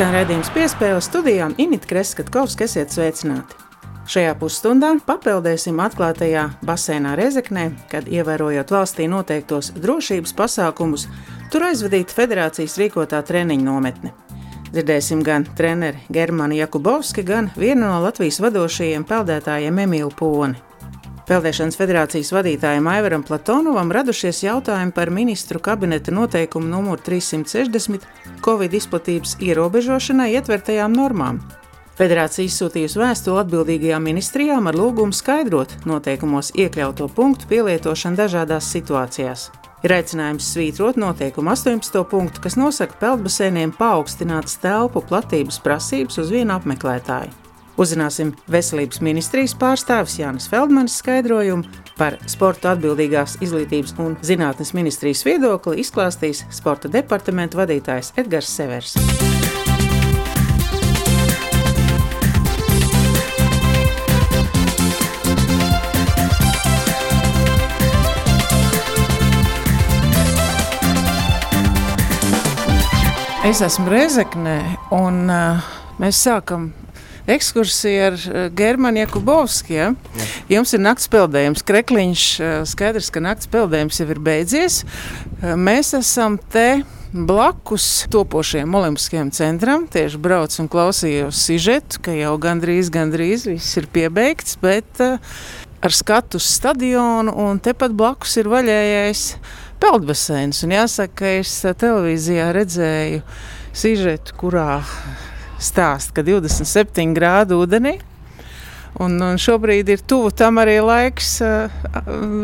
[0.00, 3.58] Skan redzējums piespēle studijām Init Kreskatkovs, kas iet sveicināti.
[4.08, 11.04] Šajā pusstundā papildēsim atklātajā basēnā Rezeknē, kad ievērojot valstī noteiktos drošības pasākumus,
[11.52, 14.14] tur aizvadīta federācijas rīkotā treniņu nometne.
[14.70, 20.69] Dzirdēsim gan treneri Germānu Jakubovski, gan vienu no Latvijas vadošajiem peldētājiem Emīlu Poni.
[21.30, 28.02] Peldēšanas federācijas vadītājam Aivaram Platonovam radušies jautājumi par ministru kabineta noteikumu numuru 360
[28.42, 31.38] Covid izplatības ierobežošanai ietvertajām normām.
[32.00, 39.50] Federācija izsūtījusi vēstuli atbildīgajām ministrijām ar lūgumu skaidrot noteikumos iekļauto punktu pielietošanu dažādās situācijās.
[39.86, 42.00] Ir aicinājums svītrot noteikumu 18.
[42.10, 47.49] punktu, kas nosaka peldbasēniem paaugstinātas telpu platības prasības uz vienu apmeklētāju.
[47.78, 51.68] Uzzināsim veselības ministrijas pārstāvis Jānis Feldmanis skaidrojumu
[51.98, 58.96] par sporta atbildīgās izglītības un zinātnes ministrijas viedokli izklāstīs sporta departamenta vadītājs Edgars Severs.
[73.40, 74.58] Es esmu Rezeknē,
[74.92, 76.68] un uh, mēs sākam
[77.34, 79.74] ekskursija ar eh, Germanu Jakubovski.
[79.74, 79.90] Ja?
[80.50, 82.24] Jums ir nakts peldējums, krekliņš.
[82.40, 84.82] Eh, skaidrs, ka nakts peldējums jau ir beidzies.
[84.82, 89.86] Eh, mēs esam te blakus topošajam olimpiskajam centram.
[89.90, 96.38] Tieši braucu un klausījos sižetu, ka jau gandrīz, gandrīz viss ir piebeigts, bet ar skatu
[96.38, 99.24] uz stadionu un tepat blakus ir vaļējais
[99.82, 100.62] peldbaseins.
[100.66, 103.24] Un jāsaka, ka es televīzijā redzēju
[103.72, 104.82] sižetu, kurā
[105.60, 107.98] stāsta, ka 27 grādu ūdenī.
[109.00, 111.70] Un, un šobrīd ir tuvu tam arī laiks uh,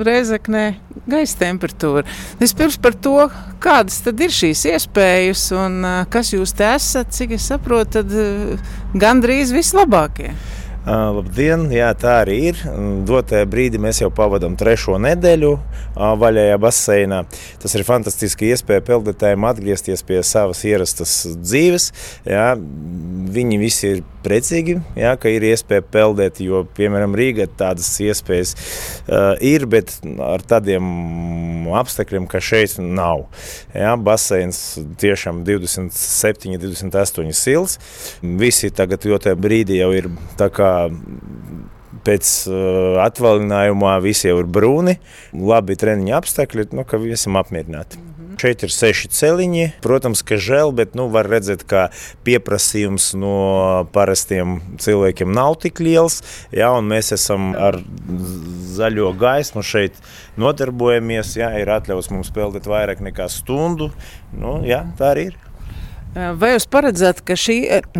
[0.06, 0.76] Reizeknē
[1.10, 2.06] gaisa temperatūra.
[2.38, 3.16] Vispirms par to,
[3.62, 8.14] kādas tad ir šīs iespējas un uh, kas jūs te esat, cik es saprotu, tad
[8.14, 10.36] uh, gandrīz vislabākie.
[10.86, 12.60] Labdien, jā, tā arī ir.
[13.08, 15.50] Dotajā brīdī mēs jau pavadām trešo nedēļu
[15.96, 17.24] vaļējā baseinā.
[17.62, 21.90] Tas ir fantastiski iespēja peldētājiem atgriezties pie savas ierastas dzīves.
[22.30, 22.52] Jā.
[23.36, 29.34] Viņi visi ir priecīgi, jā, ka ir iespēja peldēt, jo, piemēram, Rīgā tādas iespējas uh,
[29.44, 33.26] ir, bet ar tādiem apstākļiem, ka šeit nav.
[33.74, 34.60] Jā, baseins
[35.00, 37.78] tiešām 27, 28 sils.
[38.22, 40.10] Visi tagad, jo tajā brīdī jau ir
[40.40, 40.72] tā kā
[42.06, 44.98] pēc uh, atvaļinājumā visi jau ir brūni,
[45.34, 48.15] labi treniņa apstākļi, nu, ka esam apmierināti.
[48.36, 49.64] Šeit ir seši celiņi.
[49.84, 51.86] Protams, ka žēl, bet nu, var redzēt, ka
[52.26, 53.36] pieprasījums no
[53.94, 56.20] parastiem cilvēkiem nav tik liels.
[56.52, 57.80] Jā, mēs esam ar
[58.76, 59.96] zaļo gaismu šeit
[60.36, 61.32] nodarbojamies.
[61.40, 63.88] Jā, ir atļauts mums peldēt vairāk nekā stundu.
[64.36, 65.45] Nu, jā, tā arī ir.
[66.16, 67.58] Vai jūs paredzat, ka šī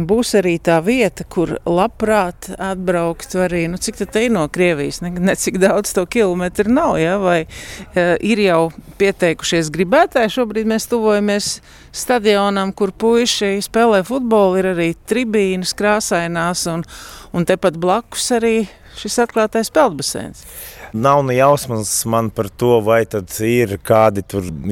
[0.09, 5.11] būs arī tā vieta, kur labprāt atbraukt arī, nu, cik tā ir no Krievijas, ne,
[5.21, 7.19] ne cik daudz to kilometru nav, ja?
[7.21, 11.51] vai uh, ir jau pieteikušies gribētāji, šobrīd mēs tuvojamies
[11.93, 16.89] stadionam, kur puiši spēlē futbolu, ir arī tribīnas krāsainās un,
[17.37, 18.63] un tepat blakus arī
[18.97, 20.47] šis atklātais peldbaseins.
[20.97, 24.23] Nav ne jausmas man par to, vai tad ir kādi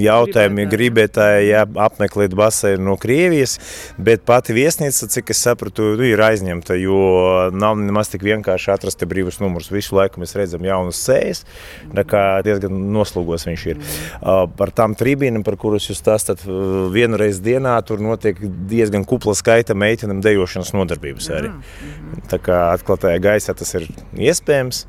[0.00, 3.58] jautājumi, gribētāji ja, apmeklēt baseinu no Krievijas,
[4.00, 7.00] bet pati viesnīca, cik es sapratu, nu, ir aizņemta, jo
[7.52, 9.68] nav nemaz tik vienkārši atrast brīvus numurus.
[9.74, 11.44] Visu laiku mēs redzam jaunas sējas,
[11.92, 13.82] tā kā diezgan noslogos viņš ir.
[14.22, 16.46] Uh, par tām tribīnām, par kuras jūs stāstat,
[16.94, 21.52] vienu reizi dienā tur notiek diezgan kupla skaita meitenēm dejošanas nodarbības arī.
[22.32, 24.86] Tā kā atklātajā gaisā tas ir iespējams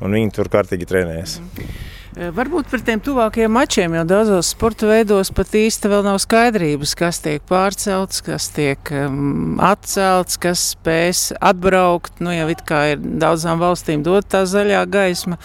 [0.00, 1.38] un viņi tur kārtīgi trenējas.
[1.40, 1.89] Mm -hmm.
[2.10, 7.20] Varbūt par tiem tuvākajiem mačiem, jo daudzos sporta veidos pat īsti vēl nav skaidrības, kas
[7.22, 12.18] tiek pārcelts, kas tiek um, atcelts, kas spēs atbraukt.
[12.18, 15.38] Nu, jau it kā ir daudzām valstīm dot tā zaļā gaisma.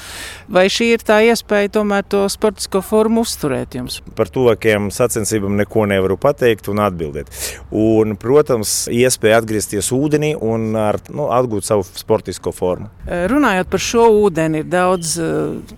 [0.50, 4.00] Vai šī ir tā iespēja tomēr to sportisko formu uzturēt jums?
[4.18, 7.30] Par tuvākajiem sacensībām neko nevaru pateikt un atbildēt.
[7.70, 12.90] Un, protams, iespēja atgriezties ūdenī un ar, nu, atgūt savu sportisko formu.
[13.06, 15.14] Runājot par šo ūdeni, ir daudz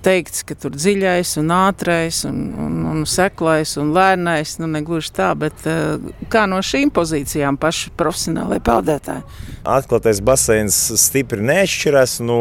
[0.07, 4.57] teikts, ka tur dziļais un ātrais un, un, un seklais un lēnais.
[4.61, 5.97] Nu, ne gluži tā, bet uh,
[6.31, 9.25] kā no šīm pozīcijām paši profesionālai peldētāji?
[9.75, 12.39] Atklātais baseins stipri neatšķiras no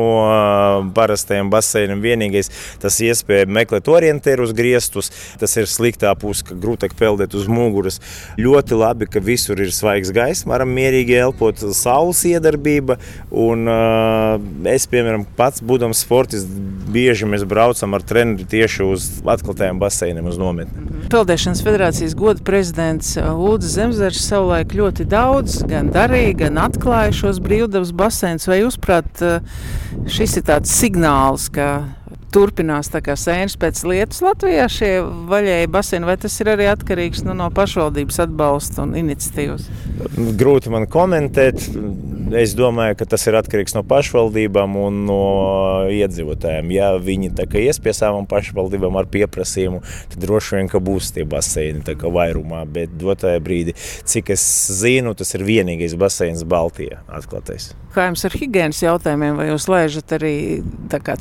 [0.96, 2.02] parastajiem baseiniem.
[2.04, 2.50] Vienīgais
[2.82, 8.00] tas iespēja meklēt orientierus griestus, tas ir sliktā puse, ka grūtāk peldēt uz muguras.
[8.40, 12.98] Ļoti labi, ka visur ir svaigs gaiss, varam mierīgi elpot, saules iedarbība.
[13.30, 13.66] Un,
[14.70, 16.50] es, piemēram, pats būdams sportists,
[16.92, 20.86] bieži mēs braucam ar treneri tieši uz atklātajiem baseiniem uz nometni.
[21.12, 27.92] Peldēšanas federācijas goda prezidents Lūdzu Zemzars savulaik ļoti daudz gan darīja, gan atklāja šos brīvdabas
[27.96, 28.48] baseinus.
[28.50, 29.22] Vai jūs prāt,
[30.12, 31.70] šis ir tāds signāls, ka
[32.34, 34.90] turpinās tā kā sēnes pēc lietas Latvijā šie
[35.30, 39.68] vaļēji baseini, vai tas ir arī atkarīgs nu, no pašvaldības atbalsta un iniciatīvas?
[40.36, 41.68] Grūti man komentēt.
[42.26, 45.18] Es domāju, ka tas ir atkarīgs no pašvaldībām un no
[45.94, 46.72] iedzīvotājiem.
[46.74, 47.30] Ja viņi
[47.60, 49.78] ies pie savām pašvaldībām ar pieprasījumu,
[50.10, 52.64] tad droši vien būs tie baseini vairumā.
[52.66, 54.42] Bet dotajā brīdī, cik es
[54.74, 57.76] zinu, tas ir vienīgais baseins Baltijā atklātais.
[57.94, 60.34] Kā jums ar higiēnas jautājumiem, vai jūs lēžat arī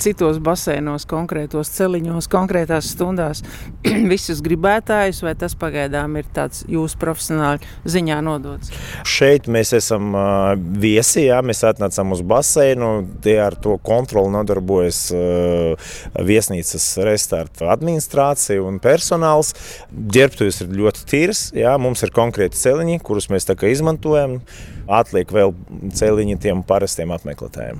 [0.01, 3.45] citos baseinos, konkrētos celiņos, konkrētās stundās
[4.11, 8.73] visus gribētājus, vai tas pagaidām ir tāds jūsu profesionāli ziņā nodots?
[9.07, 10.57] Šeit mēs esam uh,
[10.95, 12.91] viesi, jā, mēs atnācām uz baseinu,
[13.23, 19.53] tie ar to kontroli nodarbojas uh, viesnīcas restarta administrācija un personāls.
[19.91, 24.39] Ģērbtuves ir ļoti tīrs, jā, mums ir konkrēti celiņi, kurus mēs tā kā izmantojam.
[24.85, 25.55] Atliek vēl
[25.97, 27.79] celiņi tiem parastiem apmeklētājiem.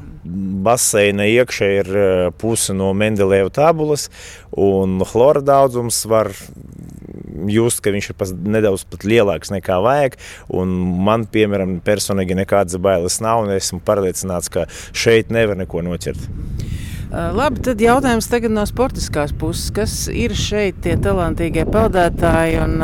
[0.66, 1.92] Baseina iekšā ir
[2.42, 4.08] puse no Mendelēva tabulas,
[4.50, 6.34] un chlora daudzums var
[7.52, 10.18] just, ka viņš ir nedaudz lielāks nekā vajag.
[11.08, 16.30] Man, piemēram, personīgi nekādas bailes nav, un esmu pārliecināts, ka šeit nevar neko noķert.
[17.16, 19.70] Labi, tad jautājums tagad no sportiskās puses.
[19.72, 22.58] Kas ir šeit tie talantīgie peldētāji?
[22.66, 22.82] Un,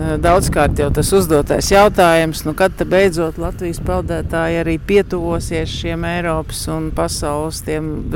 [0.00, 6.88] daudzkārt jau tas uzdotais jautājums, nu, kad beidzot Latvijas peldētāji arī pietuvosies šiem Eiropas un
[6.96, 7.60] pasaules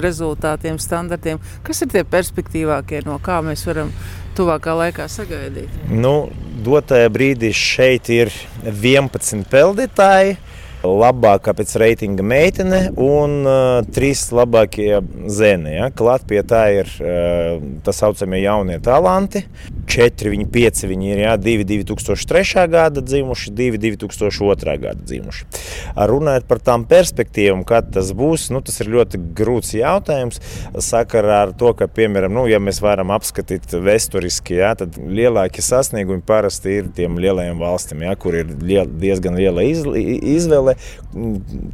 [0.07, 1.43] rezultātiem, standartiem.
[1.67, 3.93] Kas ir tie perspektīvākie, no kā mēs varam
[4.37, 5.73] tuvākā laikā sagaidīt?
[5.91, 6.31] Nu,
[6.65, 8.33] dotajā brīdī šeit ir
[8.65, 10.39] 11 peldētāji
[10.85, 15.01] labākā pēc reitinga meitene un uh, trīs labākie
[15.33, 15.75] zēni.
[15.79, 15.89] Ja?
[15.95, 19.45] Klāt pie tā ir uh, tā saucamie jaunie talanti.
[19.89, 22.67] Četri, viņi pieci, viņi ir jā, divi 2003.
[22.73, 24.77] gada dzimuši, divi 2002.
[24.81, 25.49] gada dzimuši.
[25.95, 30.41] Runājot par tām perspektīvām, kad tas būs, nu, tas ir ļoti grūts jautājums.
[30.85, 36.25] Sakarā ar to, ka, piemēram, nu, ja mēs varam apskatīt vēsturiski, jā, tad lielākie sasniegumi
[36.27, 40.74] parasti ir tiem lielajiem valstīm, jā, kur ir liel, diezgan liela izvēle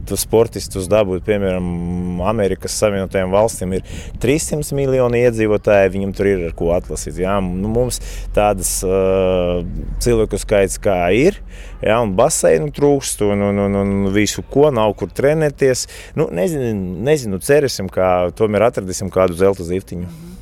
[0.08, 3.85] tas sportistus dabūt, piemēram, Amerikas Savienotajām valstīm ir
[4.23, 7.20] 300 miljoni iedzīvotāji, viņam tur ir ar ko atlasīt.
[7.25, 7.38] Jā.
[7.41, 8.00] Nu, mums
[8.37, 9.61] tādas uh,
[10.02, 11.41] cilvēku skaits kā ir,
[11.85, 15.87] jā, un baseinu trūkst, un, un, un, un visu ko nav kur trenēties.
[16.19, 16.75] Nu, nezinu,
[17.06, 20.06] nezinu, cerēsim, ka tomēr atradīsim kādu zelta ziftiņu.
[20.06, 20.39] Mm -hmm.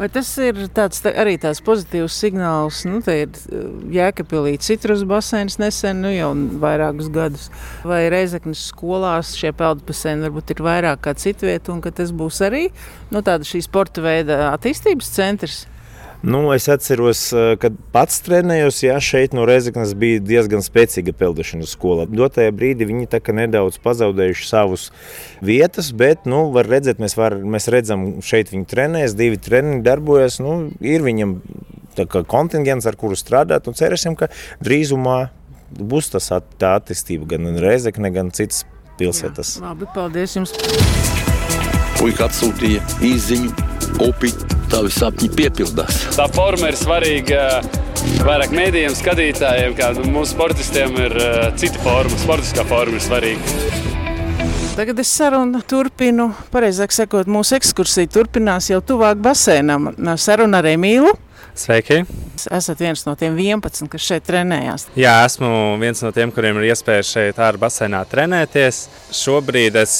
[0.00, 2.78] Vai tas ir tāds, tā, arī tāds pozitīvs signāls?
[2.88, 6.30] Nu, te ir uh, Jēkabīlī citrus basēns nesen, nu jau
[6.62, 7.50] vairākus gadus.
[7.84, 12.70] Vai Reizeknas skolās šie peldbaseini varbūt ir vairāk kā citvieta, un ka tas būs arī
[13.12, 15.66] nu, tāda šī sporta veida attīstības centrs?
[16.22, 17.22] Nu, es atceros,
[17.62, 22.04] kad pats trenējos, ja šeit no Rezeknas bija diezgan spēcīga peldēšanas skola.
[22.04, 23.08] Dotajā brīdī viņi
[23.38, 24.90] nedaudz pazaudējuši savus
[25.40, 30.40] vietas, bet, nu, var redzēt, mēs, var, mēs redzam, šeit viņi trenējas, divi treniņi darbojas.
[30.44, 31.38] Nu, ir viņam
[32.28, 34.28] kontingents, ar kuru strādāt, un cerēsim, ka
[34.60, 35.30] drīzumā
[35.70, 38.66] būs tas at, tā attīstība gan Rezekne, gan citas
[39.00, 39.56] pilsētas.
[39.56, 40.52] Jā, labi, paldies jums!
[42.00, 44.32] Puika atsūtīja īziņu, upi
[44.70, 46.02] tavi sapņi piepildās.
[46.16, 47.44] Tā forma ir svarīga
[48.24, 53.88] vairāk mēdījiem, skatītājiem, kā mūsu sportistiem ir uh, cita forma, sportiskā forma ir svarīga.
[54.78, 59.90] Tagad es sarunu turpinu, pareizāk sakot, mūsu ekskursija turpinās jau tuvāk basēnam.
[60.16, 61.10] Saruna ar Emīlu.
[61.54, 62.04] Sveiki!
[62.50, 64.86] Esat viens no tiem 11, kas šeit trenējās.
[64.96, 68.78] Jā, esmu viens no tiem, kuriem ir iespēja šeit ārā basēnā trenēties.
[69.14, 69.92] Šobrīd es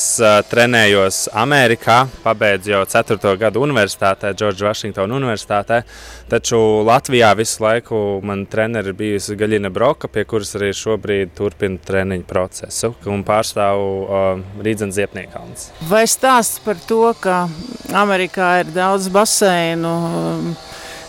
[0.48, 3.34] trenējos Amerikā, pabeidzu jau 4.
[3.40, 5.82] gadu universitātē, Džordža Vašingtona universitātē.
[6.30, 12.26] Taču Latvijā visu laiku man treneri bijusi Gaļina Broka, pie kuras arī šobrīd turpina treniņu
[12.30, 15.70] procesu un pārstāvu uh, Rīdzenes Ziepniekalns.
[15.90, 17.42] Vai stāsts par to, ka
[17.92, 19.90] Amerikā ir daudz baseinu?
[19.90, 20.52] Um,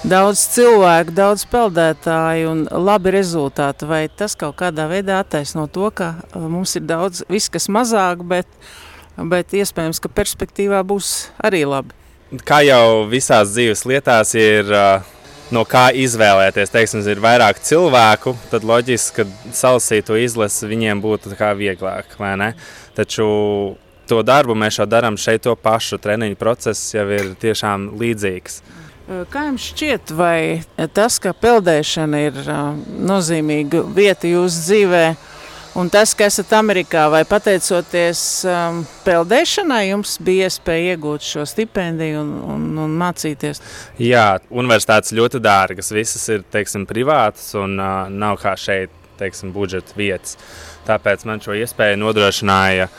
[0.07, 3.87] daudz cilvēku, daudz peldētāju un labi rezultāti.
[3.89, 8.23] Vai tas kaut kādā veidā attaisno to, ka uh, mums ir daudz, viss kas mazāk,
[8.27, 8.49] bet,
[9.17, 11.97] bet iespējams, ka perspektīvā būs arī labi?
[12.47, 15.07] Kā jau visās dzīves lietās, ir uh,
[15.51, 16.71] no kā izvēlēties.
[16.71, 22.15] Teiksim, ir vairāk cilvēku, tad loģiski, ka salasīto izlasi viņiem būtu vieglāk.
[22.95, 23.25] Taču
[24.07, 28.61] to darbu mēs jau darām šeit, to pašu treniņu process jau ir tiešām līdzīgs.
[29.31, 30.61] Kā jums šķiet, vai
[30.95, 32.37] tas, ka peldēšana ir
[33.11, 35.17] nozīmīga vieta jūsu dzīvēm?
[35.79, 42.19] Un tas, ka esat Amerikā, vai pateicoties um, peldēšanai, jums bija iespēja iegūt šo stipendiju
[42.25, 43.61] un, un, un mācīties?
[44.03, 45.93] Jā, universitātes ļoti dārgas.
[45.95, 48.91] Visas ir teiksim, privātas un nav kā šeit
[49.21, 50.35] teiksim, budžeta vietas.
[50.87, 52.89] Tāpēc man šo iespēju nodrošināja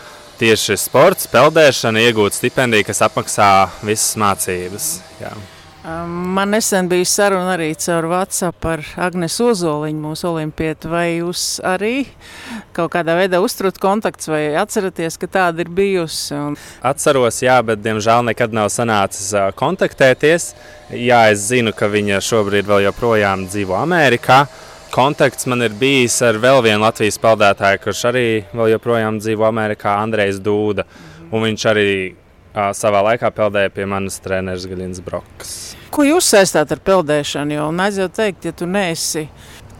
[0.41, 3.51] tieši sports, peldēšana, iegūt stipendiju, kas apmaksā
[3.85, 4.95] visas mācības.
[5.21, 5.37] Jā.
[5.83, 10.87] Man nesen bija saruna arī caur WhatsApp ar Agnesu Ozoliņu, mūsu olimpieti.
[10.87, 12.05] Vai jūs arī
[12.77, 16.37] kaut kādā veidā uzturat kontakts vai atceraties, ka tāda ir bijusi?
[16.39, 16.55] Un...
[16.87, 20.53] Atceros, jā, bet diemžēl nekad nav sanācis kontaktēties.
[20.95, 24.45] Jā, es zinu, ka viņa šobrīd vēl joprojām dzīvo Amerikā.
[24.95, 29.99] Kontakts man ir bijis ar vēl vienu Latvijas peldētāju, kurš arī vēl joprojām dzīvo Amerikā,
[29.99, 30.87] Andrejs Dūda.
[31.33, 31.93] Un viņš arī
[32.55, 35.72] savā laikā peldēja pie manas treneris Gaļins Broks.
[35.93, 37.53] Ko jūs saistāt ar peldēšanu?
[37.53, 37.69] Jo
[37.99, 39.27] jau teikt, ja tu neesi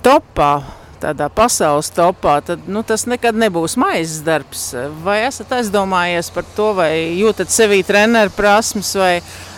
[0.05, 0.61] topā,
[1.01, 4.75] tādā pasaules topā, tad nu, tas nekad nebūs maizes darbs.
[5.05, 9.15] Vai esat aizdomājies par to, vai jūtat sevī treneru prasmes, vai,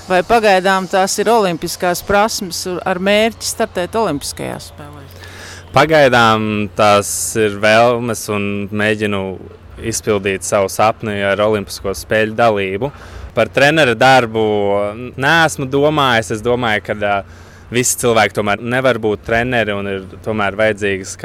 [0.07, 5.19] vai pagaidām tās ir olimpiskās prasmes ar mērķi startēt olimpiskajās spēlēs?
[5.75, 9.25] Pagaidām tās ir vēlmes un mēģinu
[9.91, 12.91] izpildīt savu sapni ar Olimpisko spēļu dalību.
[13.35, 14.45] Par treneru darbu
[15.19, 16.31] neesmu domājis.
[16.37, 17.41] Es domāju, ka uh,
[17.75, 21.17] visi cilvēki tomēr nevar būt treneri un ir tomēr vajadzīgas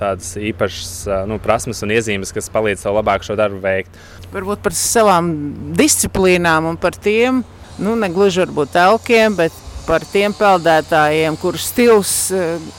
[0.00, 4.00] tādas īpašas uh, nu, prasmes un iezīmes, kas palīdz tev labāk šo darbu veikt.
[4.34, 5.30] Varbūt par savām
[5.78, 7.44] disciplīnām un par tiem,
[7.78, 12.30] nu, ne gluži varbūt elkiem, bet par tiem peldētājiem, kuru stils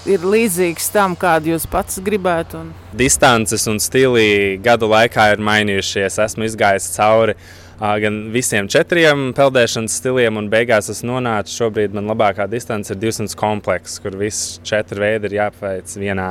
[0.09, 2.63] ir līdzīgs tam, kādu jūs pats gribētu.
[2.63, 2.71] Un...
[2.97, 6.17] Distances un stili gadu laikā ir mainījušies.
[6.25, 7.37] Esmu izgājis cauri
[7.79, 13.35] gan visiem četriem peldēšanas stiliem, un beigās es nonācu šobrīd man labākā distance ir 200
[13.39, 16.29] komplekss, kur visi četri veidi ir jāpaveic vienā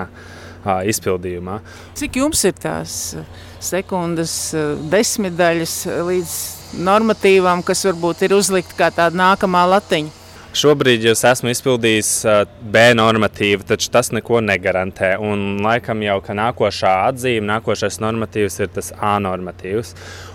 [0.64, 1.58] izpildījumā.
[2.00, 2.98] Cik jums ir tās
[3.64, 4.54] sekundes,
[4.88, 6.34] desmitdaļas līdz
[6.84, 10.23] normatīvam, kas varbūt ir uzlikt kā tāda nākamā latiņa?
[10.54, 12.08] Šobrīd es esmu izpildījis
[12.70, 15.16] B normatīvu, taču tas neko negarantē.
[15.18, 19.94] Un laikam jau ka nākošā atzīme, nākošais normatīvs ir tas A normatīvs.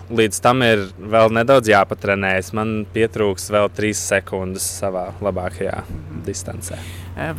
[0.10, 2.52] Līdz tam ir vēl nedaudz jāpatrenējas.
[2.58, 5.86] Man pietrūks vēl trīs sekundes savā labākajā
[6.28, 6.82] distancē.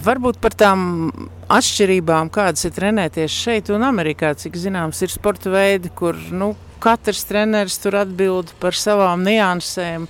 [0.00, 1.10] Varbūt par tām
[1.52, 4.32] atšķirībām, kādas ir trenēties šeit un Amerikā.
[4.40, 10.08] Cik zināms, ir sporta veidi, kur nu, katrs treneris tur atbild par savām niansēm.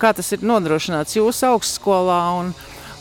[0.00, 2.18] Kā tas ir nodrošināts jūsu augstskolā?
[2.40, 2.52] Un,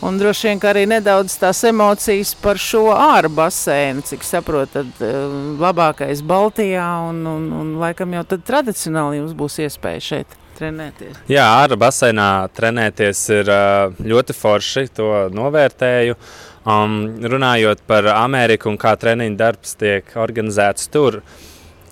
[0.04, 5.18] un droši vien arī nedaudz tās emocijas par šo ārā basēnu, cik saprotat, eh,
[5.62, 6.90] labākais Baltijā.
[7.10, 10.40] Un, un, un laikam jau tad tradicionāli jums būs iespēja šeit.
[10.60, 11.24] Trenēties.
[11.32, 14.88] Jā, ārā basēnā trenēties ir eh, ļoti forši.
[15.00, 16.18] To novērtēju.
[16.62, 21.24] Um, runājot par Ameriku un kā treniņu darbs tiek organizēts tur,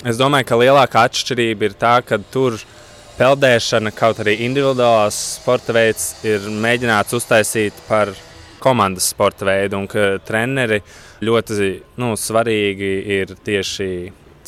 [0.05, 2.67] es domāju, ka lielākā atšķirība ir tā, ka tur ir
[3.19, 8.13] peldēšana, kaut arī individuālās sporta veids, ir mēģināts uztaisīt par
[8.63, 10.81] komandas sporta veidu, un ka treneri
[11.23, 13.89] ļoti nu, svarīgi ir tieši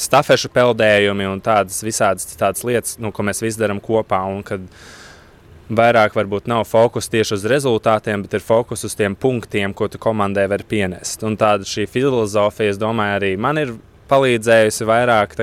[0.02, 4.24] stafešu peldējumi un tādas visādas tādas lietas, nu, ko mēs visi darām kopā.
[5.72, 10.02] Vairāk varbūt nav fokus tieši uz rezultātiem, bet ir fokus uz tiem punktiem, ko tu
[10.04, 11.24] komandai vari pienest.
[11.24, 13.72] Un tāda šī filozofija, es domāju, arī man ir
[14.12, 15.38] palīdzējusi vairāk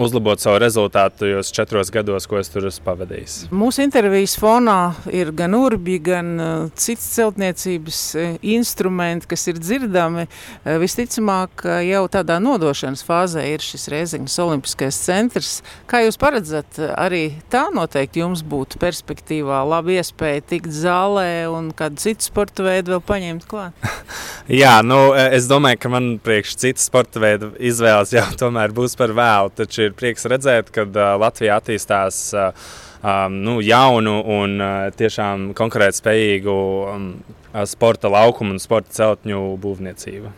[0.00, 3.34] uzlabot savu rezultātu tajos četros gados, ko es tur esmu pavadījis.
[3.52, 10.26] Mūsu intervijas fonā ir gan urbi, gan uh, cits celtniecības uh, instrumenti, kas ir dzirdami.
[10.26, 15.52] Uh, visticamāk, jau tādā nodošanas fāzē ir šis Rēziņas Olimpiskais centrs.
[15.90, 22.00] Kā jūs paredzat, arī tā noteikti jums būtu perspektīvā laba iespēja tikt zālē un kādu
[22.02, 23.92] citu sporta veidu vēl paņemt klāt?
[24.62, 28.94] Jā, nu, es domāju, ka man priekš citu sporta veidu izvēle izvēles jau tomēr būs
[28.98, 29.52] par vēlu.
[29.56, 32.72] Taču ir prieks redzēt, ka uh, Latvija attīstās uh,
[33.02, 36.56] um, nu, jaunu un uh, tiešām konkurētspējīgu
[36.94, 37.12] um,
[37.68, 40.32] sporta laukumu un sporta celtņu būvniecību.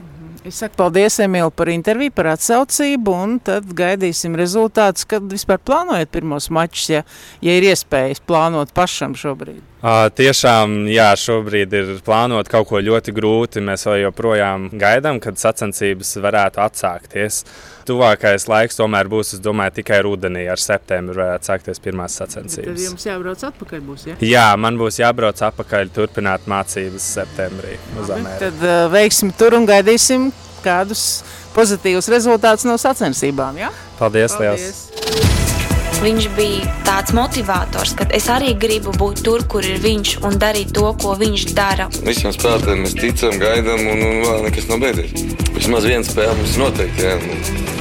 [0.45, 6.11] Es saku paldies, Emīl, par interviju, par atsaucību, un tad gaidīsim rezultātus, kad vispār plānojat
[6.13, 7.01] pirmos mačus, ja,
[7.41, 9.63] ja ir iespējas plānot pašam šobrīd.
[9.81, 13.65] Uh, tiešām, jā, šobrīd ir plānot kaut ko ļoti grūti.
[13.65, 17.41] Mēs joprojām gaidām, kad sacensības varētu atsākties.
[17.89, 22.73] Tuvākais laiks tomēr būs, es domāju, tikai rudenī ar septembri varētu sākties pirmās sacensības.
[22.73, 24.17] Tad jums jābrauc atpakaļ būs, ja?
[24.25, 28.49] Jā, man būs jābrauc atpakaļ, turpināt mācības septembrī uz Ameriku.
[28.49, 30.31] Tad uh, veiksim tur un gaidīsim
[30.65, 31.23] kādus
[31.55, 33.73] pozitīvus rezultātus no sacensībām, ja?
[34.01, 34.69] Paldies, Paldies.
[34.91, 35.35] liels!
[36.05, 40.75] Viņš bija tāds motivators, ka es arī gribu būt tur, kur ir viņš un darīt
[40.77, 41.87] to, ko viņš dara.
[42.05, 45.15] Visiem spēlētājiem mēs ticam, gaidām, un, un vēl nekas nav beidzies.
[45.55, 47.09] Vismaz viena spēle mums noteikti.
[47.09, 47.74] Jā.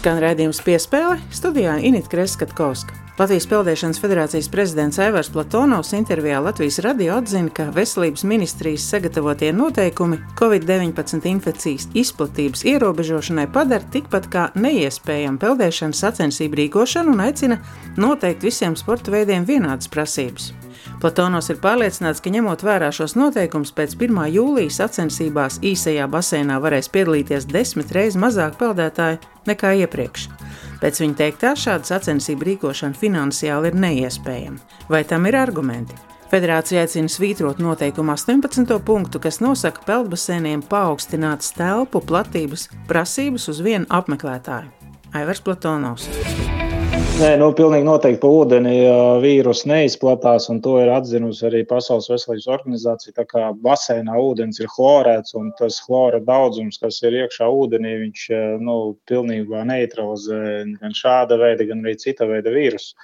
[0.00, 2.94] Skan redzējums piespēle studijā Inita Kreskatkovska.
[3.18, 10.16] Latvijas Peldēšanas federācijas prezidents Aivars Platonovs intervijā Latvijas radio atzina, ka veselības ministrijas sagatavotie noteikumi
[10.40, 17.60] Covid-19 infekcijas izplatības ierobežošanai padara tikpat kā neiespējamu peldēšanas sacensību rīkošanu un aicina
[18.00, 20.54] noteikt visiem sporta veidiem vienādas prasības.
[21.00, 24.18] Platonos ir pārliecināts, ka ņemot vērā šos noteikumus, pēc 1.
[24.34, 29.16] jūlijas sacensībās īsajā basēnā varēs piedalīties desmit reizes mazāk peldētāju
[29.48, 30.26] nekā iepriekš.
[30.82, 34.60] Pēc viņa teiktā, šāda sacensību rīkošana finansiāli ir neiespējama.
[34.92, 35.96] Vai tam ir argumenti?
[36.30, 38.76] Federācija aicina svītrot noteikumu 18.
[38.84, 44.68] punktu, kas nosaka peldbasēniem paaugstinātas telpu platības prasības uz vienu apmeklētāju.
[45.16, 46.12] Aivars Platonovs.
[47.20, 48.70] Nē, nu, pilnīgi noteikti pa ūdeni
[49.20, 53.12] vīrusu neizplatās, un to ir atzinusi arī Pasaules veselības organizācija.
[53.18, 58.24] Tā kā basēnā ūdens ir chlorēts, un tas chlora daudzums, kas ir iekšā ūdenī, viņš
[58.64, 58.78] nu,
[59.10, 60.40] pilnībā neutralizē
[60.80, 62.96] gan šāda veida, gan arī cita veida vīrusu.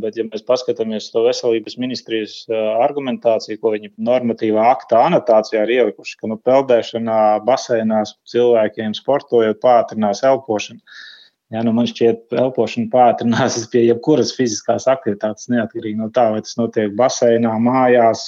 [0.00, 6.22] Bet, ja mēs paskatāmies to veselības ministrijas argumentāciju, ko viņi normatīvā akta anotācijā ir ielikuši,
[6.22, 10.80] ka nu, peldēšanā, basēnās cilvēkiem sportojot pātrinās elpošanu.
[11.52, 16.40] Ja, nu man šķiet, ka elpošana pātrinās pie jebkuras fiziskās aktivitātes, neatkarīgi no tā, vai
[16.44, 18.24] tas notiek baseinā, mājās,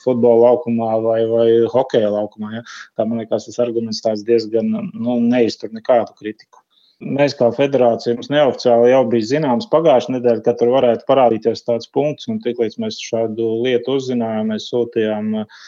[0.00, 2.54] futbola laukumā vai, vai hokeja laukumā.
[2.56, 2.64] Ja.
[2.96, 6.62] Tā man liekas, tas arguments diezgan nu, neiztur nekādu kritiku.
[7.02, 11.90] Mēs kā federācija mums neoficiāli jau bija zināms pagājušajā nedēļā, ka tur varētu parādīties tāds
[11.92, 15.64] punkts, un tiklīdz mēs šādu lietu uzzinājām, mēs sūtījām uh,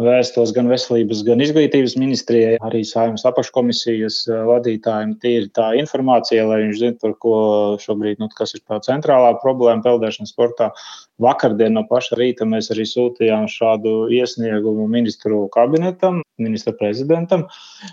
[0.00, 5.14] vēstos gan veselības, gan izglītības ministrijai, arī saimnes apakškomisijas eh, vadītājiem.
[5.22, 7.34] Tīri tā informācija, lai viņš zinātu, par ko
[7.82, 10.72] šobrīd, nu, kas ir tā centrālā problēma peldēšanas sportā.
[11.22, 17.46] Vakardien no paša rīta mēs arī sūtījām šādu iesniegumu ministru kabinetam, ministra prezidentam.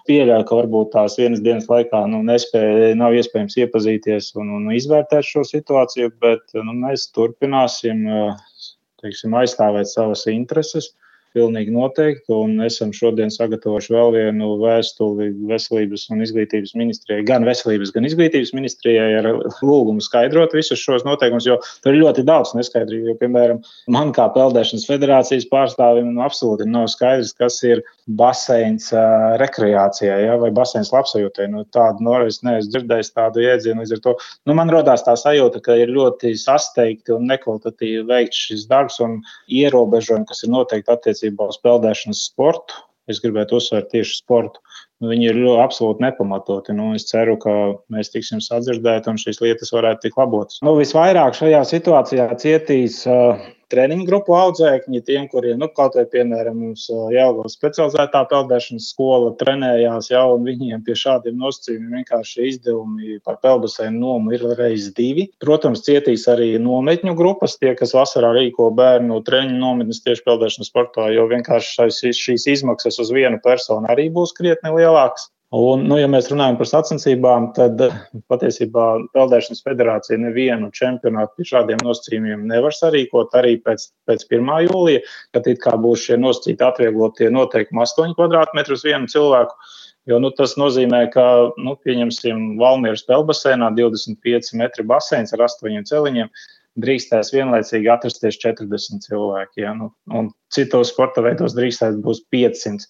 [0.10, 5.28] Pieļauju, ka varbūt tās vienas dienas laikā nu, nespēja, nav iespējams iepazīties un, un izvērtēt
[5.28, 8.66] šo situāciju, bet nu, mēs turpināsim eh,
[9.06, 10.96] teiksim, aizstāvēt savas intereses
[11.32, 12.34] Pilnīgi noteikti.
[12.36, 18.52] Un esam šodien sagatavojuši vēl vienu vēstuli veselības un izglītības ministrijai, gan veselības, gan izglītības
[18.58, 19.30] ministrijai ar
[19.64, 23.14] lūgumu skaidrot visus šos noteikumus, jo tur ir ļoti daudz neskaidrību.
[23.14, 23.62] Jo, piemēram,
[23.96, 27.84] man kā Peldēšanas federācijas pārstāvim nu, absolūti nav skaidrs, kas ir
[28.20, 31.48] baseins uh, rekreācijai ja, vai baseins labsajūtai.
[31.54, 33.86] Nu, tādu no es neesmu dzirdējis tādu jēdzienu.
[33.86, 38.46] Līdz ar to nu, man rodās tā sajūta, ka ir ļoti sasteigti un nekvalitatīvi veikts
[38.50, 42.74] šis darbs un ierobežojumi, kas ir noteikti attiecībā attiecībā uz peldēšanas sportu.
[43.10, 44.62] Es gribētu uzsvērt tieši sportu.
[45.02, 46.76] Nu, viņi ir ļoti absolūti nepamatoti.
[46.78, 47.52] Nu, es ceru, ka
[47.92, 50.60] mēs tiksim sadzirdēti un šīs lietas varētu tikt labotas.
[50.64, 56.60] Nu, visvairāk šajā situācijā cietīs uh, treniņu grupu audzēkņi, tiem, kuriem, nu, kaut vai, piemēram,
[56.66, 63.40] mums Jālgavas specializētā peldēšanas skola trenējās jau, un viņiem pie šādiem nosacījumiem vienkārši izdevumi par
[63.44, 65.28] peldusēnu nomu ir reiz divi.
[65.44, 71.10] Protams, cietīs arī nometņu grupas, tie, kas vasarā rīko bērnu treniņu nometnes tieši peldēšanas sportā,
[71.16, 75.32] jo vienkārši šīs izmaksas uz vienu personu arī būs krietni lielākas.
[75.52, 77.96] Un, nu, ja mēs runājam par sacensībām, tad eh,
[78.32, 84.48] patiesībā Peldēšanas federācija nevienu čempionātu pie šādiem nosacījumiem nevar sarīkot arī pēc, pēc 1.
[84.70, 85.02] jūlija,
[85.36, 89.60] kad it kā būs šie nosacīti atvieglotie noteikumi 8 kvadrātmetru uz vienu cilvēku.
[90.08, 91.28] Jo, nu, tas nozīmē, ka,
[91.60, 96.32] nu, pieņemsim, Valmieras pelbasēnā 25 metru baseins ar 8 celiņiem
[96.80, 99.66] drīkstēs vienlaicīgi atrasties 40 cilvēki.
[99.68, 99.76] Ja?
[99.76, 102.88] Nu, un citos sporta veidos drīkstēs būs 500.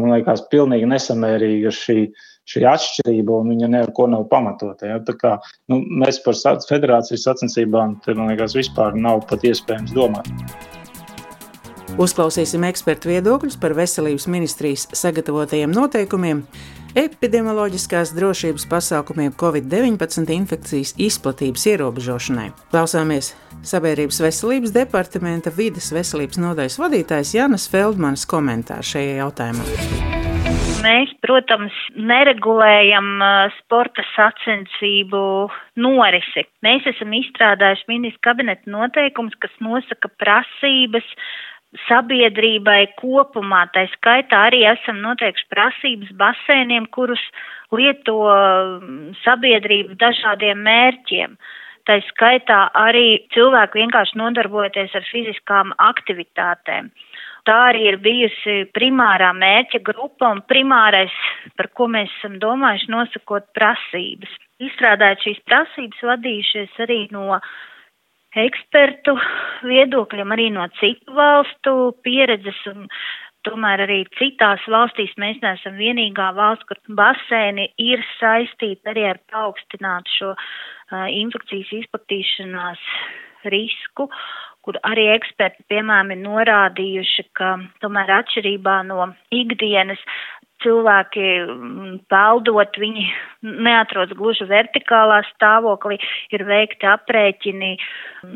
[0.00, 1.98] Man liekas, pilnīgi nesamērīga šī,
[2.48, 4.88] šī atšķirība, un viņa neko nav pamatota.
[4.94, 4.98] Ja?
[5.04, 5.36] Tā kā,
[5.70, 10.30] nu, mēs par federācijas sacensībām, te, man liekas, vispār nav pat iespējams domāt.
[12.00, 16.44] Uzklausīsim ekspertu viedokļus par veselības ministrijas sagatavotajiem noteikumiem,
[16.98, 22.50] epidemioloģiskās drošības pasākumiem Covid-19 infekcijas izplatības ierobežošanai.
[22.72, 23.34] Klausāmies
[23.66, 29.66] Sabiedrības veselības departamenta vides veselības nodaļas vadītājs Jānis Feldmanis komentāru šajā jautājumā.
[30.80, 35.20] Mēs, protams, neregulējam uh, sporta sacensību
[35.76, 36.46] norisi.
[36.64, 41.04] Mēs esam izstrādājuši ministra kabineta noteikumus, kas nosaka prasības
[41.86, 43.64] sabiedrībai kopumā.
[43.74, 47.22] Tā skaitā arī esam noteikti prasības basēniem, kurus
[47.74, 51.36] lieto mm, sabiedrība dažādiem mērķiem.
[51.88, 56.90] Tā skaitā arī cilvēki vienkārši nodarbojoties ar fiziskām aktivitātēm.
[57.48, 61.14] Tā arī ir bijusi primārā mērķa grupa un primārais,
[61.56, 64.34] par ko mēs esam domājuši, nosakot prasības.
[64.60, 67.40] Izstrādājot šīs prasības, vadījušies arī no
[68.38, 69.16] ekspertu
[69.66, 72.86] viedokļiem, arī no citu valstu pieredzes un
[73.46, 80.16] tomēr arī citās valstīs mēs neesam vienīgā valsts, kur basēni ir saistīti arī ar paaugstinātu
[80.18, 82.84] šo uh, infekcijas izplatīšanās
[83.50, 84.10] risku,
[84.60, 90.02] kur arī eksperti, piemēram, ir norādījuši, ka tomēr atšķirībā no ikdienas
[90.64, 93.06] cilvēki mm, peldot, viņi
[93.66, 96.00] neatrodas gluži vertikālā stāvoklī,
[96.34, 97.72] ir veikti aprēķini,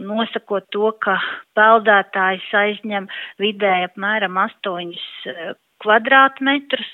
[0.08, 1.18] nosakot to, ka
[1.58, 3.10] peldētājs aizņem
[3.42, 6.90] vidēji apmēram 8 eh, kvadrātmetrus.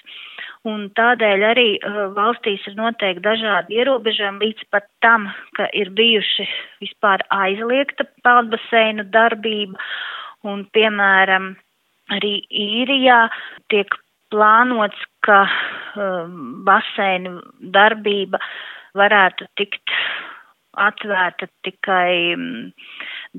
[0.68, 6.44] Un tādēļ arī uh, valstīs ir noteikti dažādi ierobežojumi līdz pat tam, ka ir bijuši
[6.82, 9.80] vispār aizliegta peldbaseinu darbība.
[10.44, 11.54] Un, piemēram,
[12.12, 13.22] arī īrijā
[13.72, 13.96] tiek
[14.32, 15.40] plānots, ka
[15.96, 17.40] um, baseinu
[17.74, 18.40] darbība
[18.98, 19.94] varētu tikt
[20.80, 22.70] atvērta tikai um,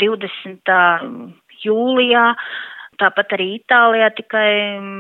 [0.02, 0.76] 20.
[1.66, 2.28] jūlijā.
[3.02, 4.94] Tāpat arī Itālijā tikai um,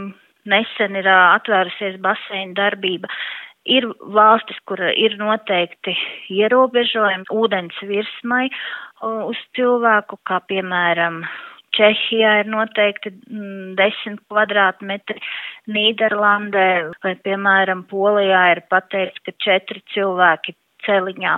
[0.49, 3.11] nesen ir uh, atvērusies baseinu darbība.
[3.69, 5.93] Ir valstis, kur ir noteikti
[6.33, 11.21] ierobežojumi ūdens virsmai uh, uz cilvēku, kā piemēram
[11.77, 15.21] Čehijā ir noteikti 10 mm, kvadrātmetri,
[15.71, 16.67] Nīderlandē
[17.03, 20.55] vai, piemēram, Polijā ir pateikts, ka četri cilvēki
[20.85, 21.35] celiņā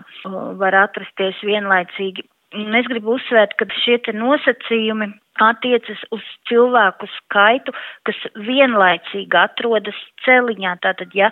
[0.61, 2.25] var atrasties vienlaicīgi.
[2.53, 5.09] Un es gribu uzsvērt, ka šie nosacījumi
[5.41, 7.73] attiecas uz cilvēku skaitu,
[8.05, 10.75] kas vienlaicīgi atrodas celiņā.
[10.85, 11.31] Tātad, ja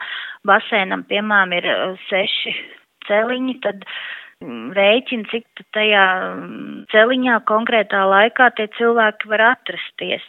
[0.50, 1.70] basēnam, piemēram, ir
[2.10, 2.56] seši
[3.06, 3.94] celiņi, tad uh,
[4.42, 10.26] rēķina, cik tajā mm, celiņā konkrētā laikā tie cilvēki var atrasties.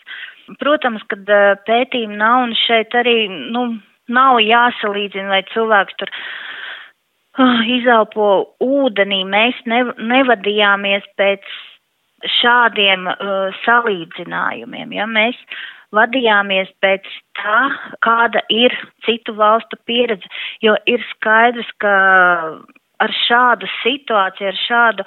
[0.61, 1.29] Protams, kad
[1.69, 3.67] pētījumi nav un šeit arī, nu,
[4.13, 8.31] nav jāsalīdzina, vai cilvēks tur uh, izelpo
[8.63, 9.23] ūdenī.
[9.29, 11.47] Mēs ne, nevadījāmies pēc
[12.41, 14.93] šādiem uh, salīdzinājumiem.
[14.99, 15.07] Ja?
[15.07, 15.39] Mēs
[15.93, 17.63] vadījāmies pēc tā,
[18.05, 18.75] kāda ir
[19.07, 20.29] citu valstu pieredze,
[20.65, 21.97] jo ir skaidrs, ka
[23.05, 25.07] ar šādu situāciju, ar šādu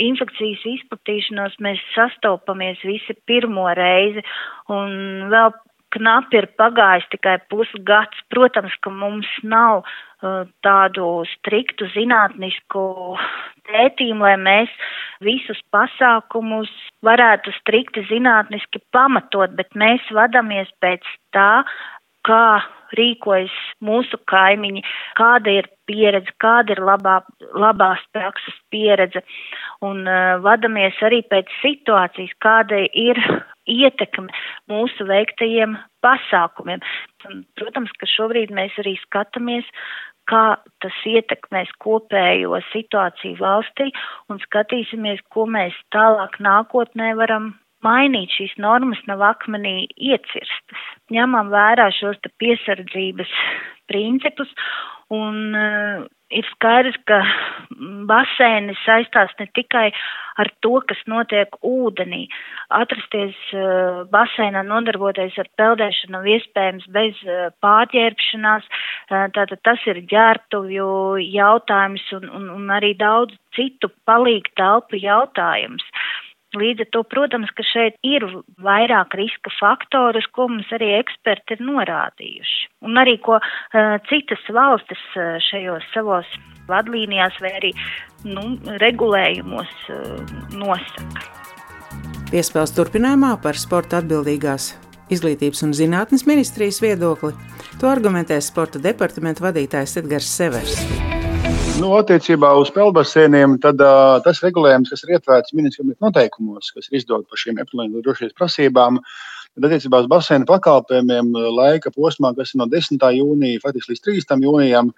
[0.00, 4.24] infekcijas izplatīšanos mēs sastopamies visi pirmo reizi
[4.72, 5.54] un vēl
[5.94, 8.22] knapi ir pagājis tikai pusgads.
[8.32, 12.84] Protams, ka mums nav uh, tādu striktu zinātnisku
[13.68, 14.72] pētījumu, lai mēs
[15.24, 16.72] visus pasākumus
[17.06, 21.62] varētu strikti zinātniski pamatot, bet mēs vadamies pēc tā,
[22.26, 22.62] kā
[22.94, 24.82] rīkojas mūsu kaimiņi,
[25.18, 27.18] kāda ir pieredze, kāda ir labā,
[27.58, 29.24] labās prakses pieredze,
[29.84, 33.20] un uh, vadamies arī pēc situācijas, kāda ir
[33.70, 34.30] ietekme
[34.70, 36.82] mūsu veiktajiem pasākumiem.
[37.28, 39.68] Un, protams, ka šobrīd mēs arī skatāmies,
[40.30, 43.90] kā tas ietekmēs kopējo situāciju valstī
[44.32, 47.52] un skatīsimies, ko mēs tālāk nākotnē varam
[47.84, 50.90] mainīt šīs normas nav akmenī iecirstas.
[51.14, 53.32] Ņemam vērā šos piesardzības
[53.90, 54.50] principus
[55.12, 57.20] un uh, ir skaidrs, ka
[58.08, 59.90] basēni saistās ne tikai
[60.40, 62.24] ar to, kas notiek ūdenī.
[62.74, 70.02] Atrasties uh, basēnā, nodarboties ar peldēšanu nav iespējams bez uh, pārģērbšanās, uh, tātad tas ir
[70.10, 70.88] ģērbtuvju
[71.36, 75.84] jautājums un, un, un arī daudz citu palīgu telpu jautājums.
[76.54, 78.26] Līdz ar to, protams, ka šeit ir
[78.62, 82.68] vairāk riska faktoru, uz ko mums arī eksperti ir norādījuši.
[82.86, 86.28] Un arī, ko uh, citas valstis uh, šajos savos
[86.70, 87.72] vadlīnijās vai arī
[88.28, 91.26] nu, regulējumos uh, nosaka.
[92.30, 94.72] Piespēles turpinājumā par sporta atbildīgās
[95.12, 97.34] izglītības un zinātnes ministrijas viedokli.
[97.80, 100.78] To argumentēs sporta departamenta vadītājs Edgars Severs.
[101.74, 107.00] Nu, attiecībā uz peldbasēniem, tad uh, tas regulējums, kas ir ietverts ministrijas noteikumos, kas ir
[107.00, 109.00] izdots par šīm epilēnu drošības prasībām,
[109.56, 113.02] tad attiecībā uz basēnu pakalpojumiem laika posmā, kas ir no 10.
[113.18, 114.46] jūnija faktiski līdz 30.
[114.46, 114.92] jūnijam,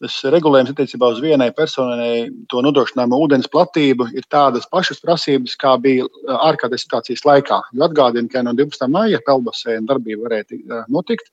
[0.00, 5.74] tas regulējums attiecībā uz vienai personai to nodrošinājumu ūdens platību ir tādas pašas prasības, kā
[5.76, 6.08] bija
[6.40, 7.60] ārkārtas situācijas laikā.
[7.76, 8.88] Jo atgādinu, ka no 12.
[8.96, 11.28] maija peldbasēna darbība varēja notikt.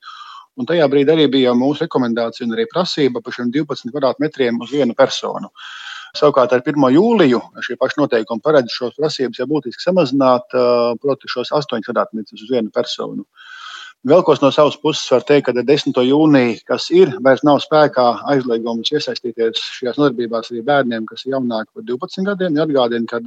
[0.62, 4.74] Un tajā brīdī arī bija mūsu rekomendācija un arī prasība par šiem 12 kvadrātmetriem uz
[4.76, 5.50] vienu personu.
[6.17, 6.86] Savukārt ar 1.
[6.93, 10.54] jūliju šie paši noteikumi paredz šos prasības jau būtiski samazināt,
[11.02, 13.26] proti, šos 8 kvadrātmetrus uz vienu personu.
[14.01, 15.93] Vēl ko no savas puses var teikt, ka 10.
[16.01, 21.69] jūnija, kas ir, vairs nav spēkā aizliegums iesaistīties šajās nodarbībās arī bērniem, kas ir jaunāki
[21.77, 22.57] par 12 gadiem.
[22.63, 23.19] Atgādina, ka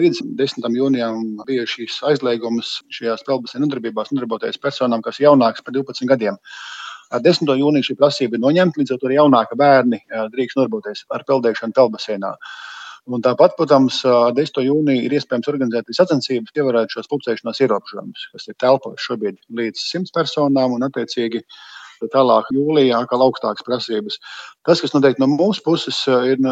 [0.00, 0.70] līdz 10.
[0.80, 6.40] jūnijam bija šīs aizliegums šajās peldas nodarbībās nodarboties personām, kas ir jaunākas par 12 gadiem.
[7.12, 7.52] Ar 10.
[7.60, 10.00] jūniju šī prasība ir noņemta, līdz ar to arī jaunāki bērni
[10.32, 12.32] drīkst nodarboties ar peldēšanu peldbasēnā.
[13.06, 14.00] Un tāpat, protams,
[14.34, 14.64] 10.
[14.66, 20.14] jūnijā ir iespējams organizēt sacensības, ievērot šos pulcēšanās ierobežojumus, kas ir telpas šobrīd līdz 100
[20.16, 21.44] personām un, attiecīgi,
[22.12, 24.18] tālāk jūlijā atkal augstākas prasības.
[24.66, 26.42] Tas, kas noteikti no mūsu puses ir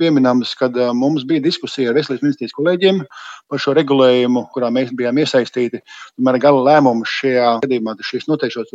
[0.00, 3.02] pieminams, kad mums bija diskusija ar Veselības ministrijas kolēģiem
[3.50, 5.82] par šo regulējumu, kurā mēs bijām iesaistīti.
[6.16, 8.74] Tomēr gala lēmums šajā gadījumā, šīs noteikšos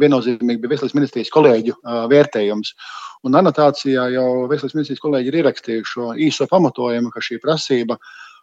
[0.00, 1.78] viennozīmīgi bija Veselības ministrijas kolēģu
[2.12, 2.74] vērtējums.
[3.24, 8.33] Un anotācijā jau Veselības ministrijas kolēģi ir ierakstījuši šo īso pamatojumu, ka šī prasība paši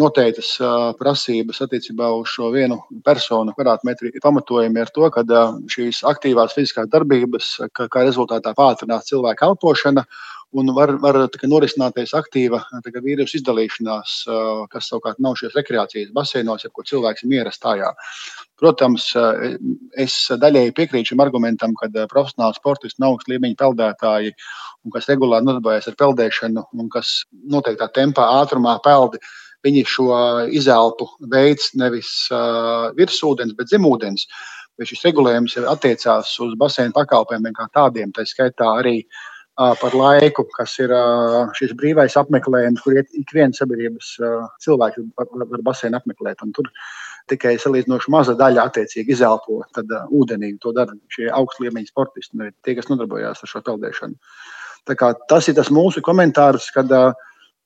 [0.00, 0.54] noteiktas
[0.98, 5.24] prasības attiecībā uz šo vienu personu kvadrātmetru ir pamatojami ar to, ka
[5.68, 10.06] šīs aktīvās fiziskās darbības, kā, rezultātā pātrinās cilvēka elpošana
[10.56, 12.62] un var, var norisināties aktīva
[13.04, 14.14] vīrusu izdalīšanās,
[14.72, 17.90] kas savukārt nav šīs rekreācijas baseinos, ja kur cilvēks ir miera stājā.
[18.58, 19.10] Protams,
[20.00, 24.34] es daļēji piekrītu šim argumentam, ka profesionāli sportisti nav augsta līmeņa peldētāji,
[24.86, 29.20] un kas regulāri nodarbojas ar peldēšanu, un kas noteiktā tempā, ātrumā peldi.
[29.66, 30.12] Viņi šo
[30.54, 34.28] izelpu veids nevis uh, virsūdens, bet zemūdens.
[34.86, 39.24] Šis regulējums attiecās uz basēnu pakalpojumiem kā tādiem, tā skaitā arī uh,
[39.58, 40.92] par laiku, kas ir
[41.58, 44.14] šis brīvais apmeklējums, kur ik viens sabiedrības
[44.62, 46.44] cilvēks var, var basēnu apmeklēt.
[46.46, 46.70] Un tur
[47.28, 50.54] tikai salīdzinoši maza daļa attiecīgi izelpo tad, uh, ūdenī.
[50.62, 54.18] To dara šie augstu līmeņa sportisti, ne tie, kas nodarbojās ar šo peldēšanu.
[54.88, 57.10] Tas ir tas mūsu komentārs, kad uh,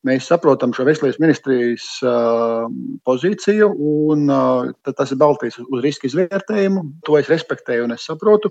[0.08, 2.66] mēs saprotam šo veselības ministrijas uh,
[3.08, 3.68] pozīciju,
[4.06, 6.86] un uh, tas ir balstīts uz, uz riska izvērtējumu.
[7.08, 8.50] To es respektēju un es saprotu.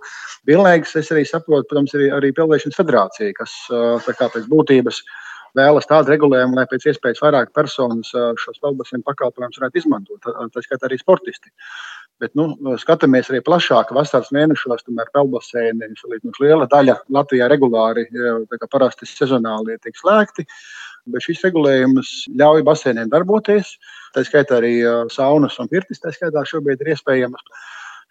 [0.49, 5.19] Vienlaikus es arī saprotu, protams, arī, arī Peldēšanas federācija, kas uh, pēc būtības uh,
[5.57, 10.21] vēlas tādu regulējumu, lai pēc iespējas vairāk personas šos peldbaseinu pakalpojumus varētu izmantot.
[10.23, 11.51] Tā skaitā arī sportisti.
[12.21, 13.93] Bet, nu, skatāmies arī plašāk.
[13.97, 18.05] Vasaras mēnešos tomēr peldbaseini salīdzinoši liela daļa Latvijā regulāri,
[18.51, 20.45] kā parasti sezonāli, tiek slēgti.
[21.09, 23.75] Bet šis regulējums ļauj baseiniem darboties.
[24.15, 24.75] Tā skaitā arī
[25.13, 27.45] saunas un pirtis, tā skaitā šobrīd ir iespējams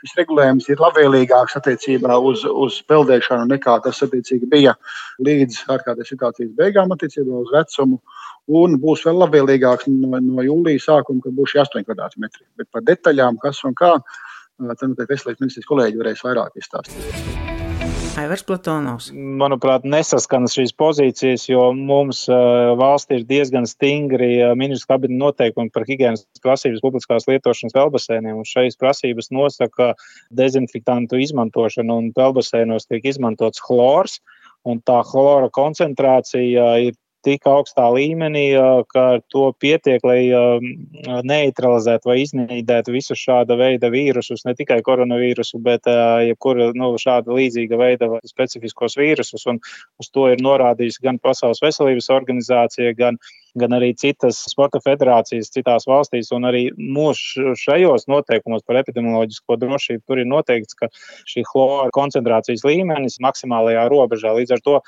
[0.00, 4.00] šis regulējums ir labvēlīgāks attiecībā uz, uz peldēšanu nekā tas
[4.53, 4.74] bija
[5.26, 8.00] līdz ārkārtas situācijas beigām attiecībā uz vecumu.
[8.61, 12.42] Un būs vēl labvēlīgāks no, no jūlijas sākuma, kad būs šie 8 kvadrātmetri.
[12.59, 17.39] Bet par detaļām, kas un kā, tad noteikti veselības ministrijas kolēģi varēs vairāk izstāstīt.
[18.18, 19.11] Aivars Platonovs.
[19.14, 25.70] Manuprāt, nesaskanas šīs pozīcijas, jo mums uh, valstī ir diezgan stingri uh, ministrs kabineta noteikumi
[25.75, 28.40] par higienas prasības publiskās lietošanas pelbasēniem.
[28.49, 29.92] Šīs prasības nosaka
[30.35, 34.18] dezinfektantu izmantošanu un pelbasēnos tiek izmantots chlors.
[34.66, 38.45] Un tā chlora koncentrācija ir tik augstā līmenī,
[38.93, 40.21] ka ar to pietiek, lai
[41.27, 45.89] neutralizētu vai iznīdētu visu šāda veida vīrusus, ne tikai koronavīrusu, bet
[46.31, 49.47] jebkuru nu, šāda līdzīga veida specifiskos vīrusus.
[49.51, 49.61] Un
[50.01, 53.21] uz to ir norādījis gan Pasaules veselības organizācija, gan
[53.59, 60.23] gan arī citas sporta federācijas citās valstīs, arī mūsu šajos noteikumos par epidemioloģisko drošību tur
[60.23, 60.91] ir noteikts, ka
[61.31, 64.35] šī chlora koncentrācijas līmenis maksimālajā robežā.
[64.39, 64.79] Līdz ar to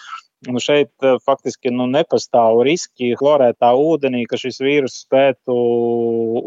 [0.47, 5.55] Nu šeit eh, faktiski nu, nepastāv riski chlorētā ūdenī, ka šis vīrus spētu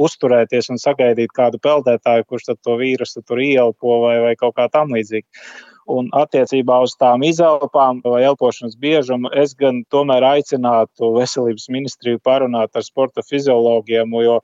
[0.04, 4.92] uzturēties un sagaidīt kādu peldētāju, kurš to vīrusu tur ieelpo vai, vai kaut kā tam
[4.96, 5.24] līdzīga.
[5.96, 12.76] Un attiecībā uz tām izelpām vai elpošanas biežumu es gan tomēr aicinātu veselības ministriju parunāt
[12.76, 14.40] ar sporta fiziologiem, jo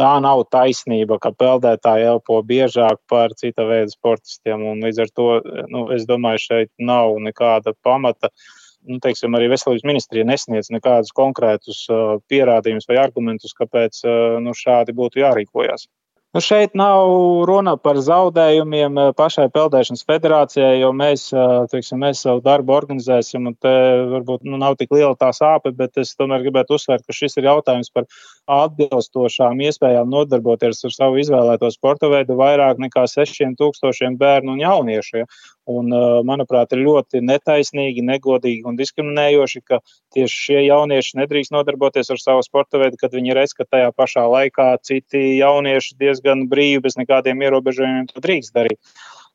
[0.00, 4.64] tā nav taisnība, ka peldētāji elpo biežāk par cita veida sportistiem.
[4.72, 5.28] Un līdz ar to
[5.68, 8.48] nu, es domāju, šeit nav nekāda pamata uh,
[8.88, 14.56] nu, teiksim, arī veselības ministrija nesniedz nekādus konkrētus uh, pierādījumus vai argumentus, kāpēc uh, nu,
[14.56, 15.88] šādi būtu jārīkojas.
[16.30, 17.08] Nu, šeit nav
[17.48, 21.24] runa par zaudējumiem pašai Peldēšanas federācijai, jo mēs,
[21.72, 23.72] teiksim, mēs savu darbu organizēsim, te
[24.12, 27.48] varbūt nu, nav tik liela tā sāpe, bet es tomēr gribētu uzsvērt, ka šis ir
[27.50, 28.06] jautājums par
[28.60, 35.24] atbilstošām iespējām nodarboties ar savu izvēlēto sporta veidu vairāk nekā 6000 bērnu un jauniešu.
[35.24, 35.30] Ja?
[35.70, 35.92] Un,
[36.26, 39.78] manuprāt, ir ļoti netaisnīgi, negodīgi un diskriminējoši, ka
[40.16, 44.24] tieši šie jaunieši nedrīkst nodarboties ar savu sporta veidu, kad viņi redz, ka tajā pašā
[44.32, 48.80] laikā citi jaunieši diezgan brīvi, bez nekādiem ierobežojumiem, to drīkst darīt.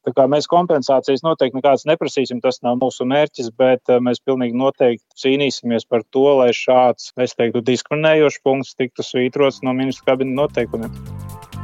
[0.05, 6.05] Mēs kompensācijas noteikti nekādas neprasīsim, tas nav mūsu mērķis, bet mēs pilnīgi noteikti cīnīsimies par
[6.13, 11.54] to, lai šāds, es teiktu, diskriminējošs punkts tiktu svītrots no ministra kabineta noteikumiem.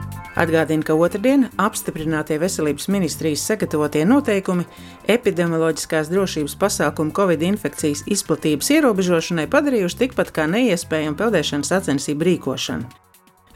[0.42, 4.66] Atgādina, ka otrdien apstiprinātie veselības ministrijas sagatavotie noteikumi
[5.12, 12.90] epidemioloģiskās drošības pasākumu Covid infekcijas izplatības ierobežošanai padarījuši tikpat kā neiespējamu peldēšanas sacensību rīkošanu.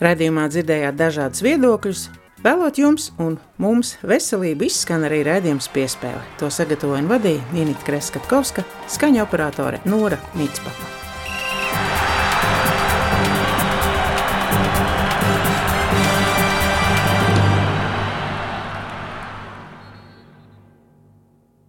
[0.03, 2.03] Radījumā dzirdējāt dažādus viedokļus.
[2.45, 6.21] Vēlot jums un mums veselību izskan arī rādījums piespēle.
[6.37, 10.94] To sagatavoja un vadīja Inita Kreskavska, skaņa operātore Nora Mitspapa.